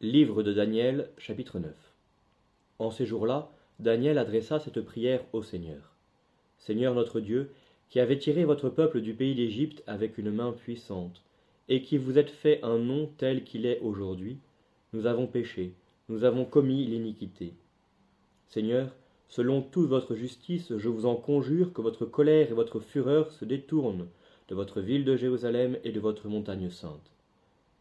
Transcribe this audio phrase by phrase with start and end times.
[0.00, 1.74] Livre de Daniel, chapitre 9
[2.78, 3.50] En ces jours-là,
[3.80, 5.96] Daniel adressa cette prière au Seigneur.
[6.56, 7.50] Seigneur notre Dieu,
[7.88, 11.24] qui avez tiré votre peuple du pays d'Égypte avec une main puissante,
[11.68, 14.38] et qui vous êtes fait un nom tel qu'il est aujourd'hui,
[14.92, 15.72] nous avons péché,
[16.08, 17.54] nous avons commis l'iniquité.
[18.46, 18.94] Seigneur,
[19.28, 23.44] selon toute votre justice, je vous en conjure que votre colère et votre fureur se
[23.44, 24.06] détournent
[24.46, 27.10] de votre ville de Jérusalem et de votre montagne sainte.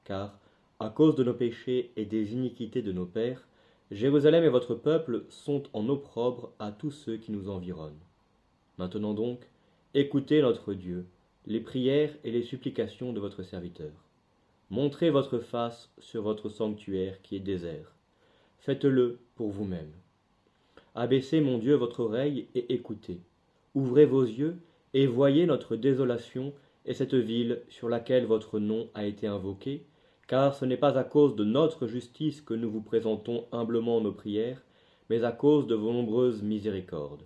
[0.04, 0.40] Car,
[0.80, 3.48] à cause de nos péchés et des iniquités de nos pères,
[3.90, 8.00] Jérusalem et votre peuple sont en opprobre à tous ceux qui nous environnent.
[8.78, 9.40] Maintenant donc,
[9.94, 11.06] écoutez notre Dieu,
[11.46, 13.92] les prières et les supplications de votre serviteur.
[14.70, 17.96] Montrez votre face sur votre sanctuaire qui est désert.
[18.60, 19.92] Faites-le pour vous-même.
[20.94, 23.22] Abaissez, mon Dieu, votre oreille et écoutez.
[23.76, 24.58] Ouvrez vos yeux
[24.94, 26.54] et voyez notre désolation
[26.86, 29.86] et cette ville sur laquelle votre nom a été invoqué,
[30.28, 34.12] car ce n'est pas à cause de notre justice que nous vous présentons humblement nos
[34.12, 34.62] prières,
[35.10, 37.24] mais à cause de vos nombreuses miséricordes.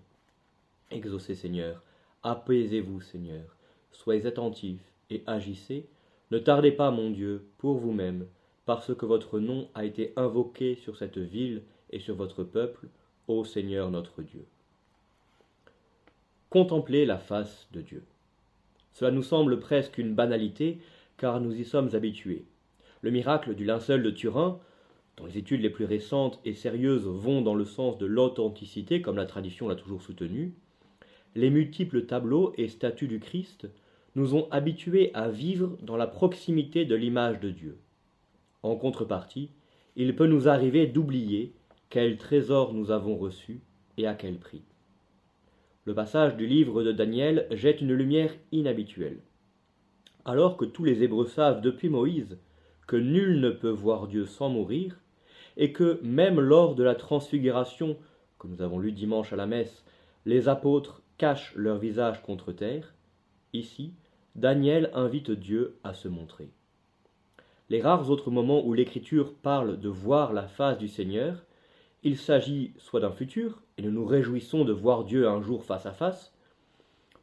[0.92, 1.82] Exaucez, Seigneur,
[2.22, 3.56] apaisez-vous, Seigneur,
[3.92, 5.88] soyez attentifs et agissez,
[6.30, 8.28] ne tardez pas, mon Dieu, pour vous-même,
[8.66, 12.88] parce que votre nom a été invoqué sur cette ville et sur votre peuple,
[13.28, 14.46] ô Seigneur notre Dieu.
[16.50, 18.04] Contemplez la face de Dieu.
[18.94, 20.80] Cela nous semble presque une banalité,
[21.18, 22.46] car nous y sommes habitués.
[23.02, 24.60] Le miracle du linceul de Turin,
[25.18, 29.18] dont les études les plus récentes et sérieuses vont dans le sens de l'authenticité, comme
[29.18, 30.54] la tradition l'a toujours soutenu,
[31.36, 33.68] les multiples tableaux et statues du Christ,
[34.16, 37.78] nous ont habitués à vivre dans la proximité de l'image de Dieu.
[38.64, 39.50] En contrepartie,
[39.96, 41.54] il peut nous arriver d'oublier
[41.90, 43.62] quel trésor nous avons reçu
[43.98, 44.62] et à quel prix.
[45.86, 49.20] Le passage du livre de Daniel jette une lumière inhabituelle.
[50.26, 52.38] Alors que tous les Hébreux savent depuis Moïse
[52.88, 55.00] que nul ne peut voir Dieu sans mourir,
[55.58, 57.98] et que même lors de la transfiguration,
[58.40, 59.84] que nous avons lu dimanche à la messe,
[60.26, 62.94] les apôtres cachent leur visage contre terre,
[63.54, 63.94] ici,
[64.36, 66.50] Daniel invite Dieu à se montrer.
[67.70, 71.44] Les rares autres moments où l'Écriture parle de voir la face du Seigneur,
[72.04, 75.86] il s'agit soit d'un futur, et nous nous réjouissons de voir Dieu un jour face
[75.86, 76.34] à face,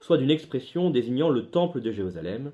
[0.00, 2.52] soit d'une expression désignant le temple de Jérusalem,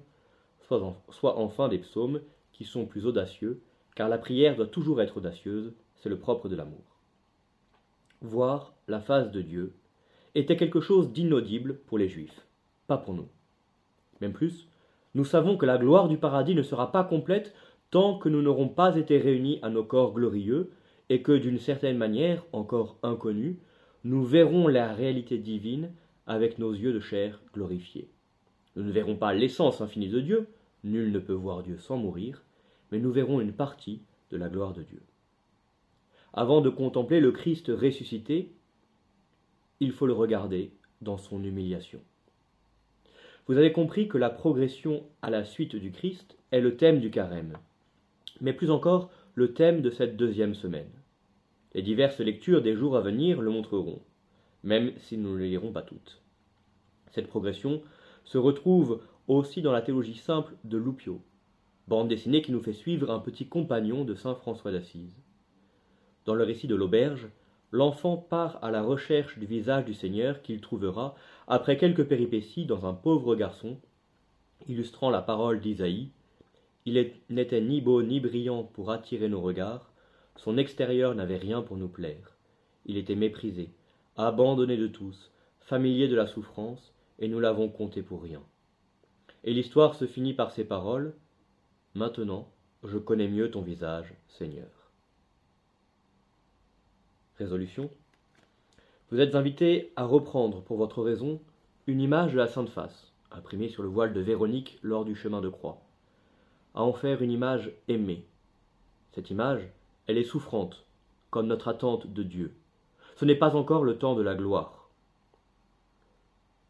[0.67, 2.21] soit, soit enfin des psaumes
[2.55, 3.61] qui sont plus audacieux,
[3.95, 6.99] car la prière doit toujours être audacieuse, c'est le propre de l'amour.
[8.23, 9.75] Voir la face de Dieu
[10.35, 12.47] était quelque chose d'inaudible pour les Juifs,
[12.87, 13.29] pas pour nous.
[14.21, 14.69] Même plus,
[15.15, 17.55] nous savons que la gloire du paradis ne sera pas complète
[17.91, 20.71] tant que nous n'aurons pas été réunis à nos corps glorieux,
[21.11, 23.59] et que d'une certaine manière, encore inconnue,
[24.05, 25.93] nous verrons la réalité divine
[26.27, 28.09] avec nos yeux de chair glorifiés.
[28.75, 30.49] Nous ne verrons pas l'essence infinie de Dieu,
[30.85, 32.43] nul ne peut voir Dieu sans mourir,
[32.93, 35.03] mais nous verrons une partie de la gloire de Dieu.
[36.33, 38.53] Avant de contempler le Christ ressuscité,
[39.81, 42.01] il faut le regarder dans son humiliation.
[43.47, 47.11] Vous avez compris que la progression à la suite du Christ est le thème du
[47.11, 47.59] carême,
[48.41, 50.91] mais plus encore le thème de cette deuxième semaine.
[51.75, 54.01] Les diverses lectures des jours à venir le montreront,
[54.63, 56.23] même si nous ne les lirons pas toutes.
[57.11, 57.83] Cette progression
[58.25, 61.21] se retrouve aussi dans la théologie simple de Loupio,
[61.89, 65.17] bande dessinée qui nous fait suivre un petit compagnon de saint François d'Assise.
[66.25, 67.29] Dans le récit de l'auberge,
[67.71, 71.15] l'enfant part à la recherche du visage du Seigneur qu'il trouvera
[71.49, 73.79] après quelques péripéties dans un pauvre garçon,
[74.69, 76.11] illustrant la parole d'Isaïe.
[76.87, 79.91] Il n'était ni beau ni brillant pour attirer nos regards,
[80.37, 82.37] son extérieur n'avait rien pour nous plaire.
[82.87, 83.71] Il était méprisé,
[84.17, 85.31] abandonné de tous,
[85.61, 88.43] familier de la souffrance, et nous l'avons compté pour rien.
[89.45, 91.15] Et l'histoire se finit par ces paroles.
[91.95, 92.49] Maintenant,
[92.83, 94.69] je connais mieux ton visage, Seigneur.
[97.37, 97.91] Résolution.
[99.11, 101.41] Vous êtes invité à reprendre pour votre raison
[101.87, 105.43] une image de la Sainte Face, imprimée sur le voile de Véronique lors du chemin
[105.43, 105.83] de croix,
[106.75, 108.25] à en faire une image aimée.
[109.13, 109.69] Cette image,
[110.07, 110.87] elle est souffrante,
[111.31, 112.55] comme notre attente de Dieu.
[113.17, 114.84] Ce n'est pas encore le temps de la gloire.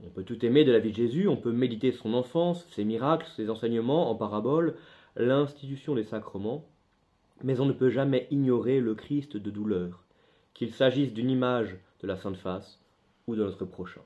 [0.06, 2.84] On peut tout aimer de la vie de Jésus, on peut méditer son enfance, ses
[2.84, 4.76] miracles, ses enseignements en parabole,
[5.16, 6.64] l'institution des sacrements,
[7.42, 10.04] mais on ne peut jamais ignorer le Christ de douleur,
[10.52, 12.80] qu'il s'agisse d'une image de la Sainte Face
[13.26, 14.02] ou de notre prochain.